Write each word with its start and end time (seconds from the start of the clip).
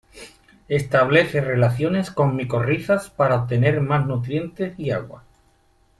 Establece 0.67 1.41
relaciones 1.41 2.09
con 2.09 2.35
micorrizas 2.35 3.11
para 3.11 3.35
obtener 3.35 3.81
más 3.81 4.07
nutrientes 4.07 4.73
y 4.79 4.89
agua. 4.89 5.23